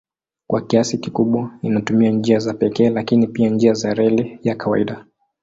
Kwa 0.47 0.61
kiasi 0.61 0.97
kikubwa 0.97 1.59
inatumia 1.61 2.11
njia 2.11 2.39
za 2.39 2.53
pekee 2.53 2.89
lakini 2.89 3.27
pia 3.27 3.49
njia 3.49 3.73
za 3.73 3.93
reli 3.93 4.39
ya 4.43 4.55
kawaida. 4.55 5.05